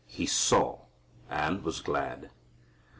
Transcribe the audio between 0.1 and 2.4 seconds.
saw... and was glad."